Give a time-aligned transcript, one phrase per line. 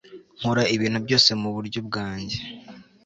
[0.39, 2.37] nkora ibintu byose mu buryo bwanjye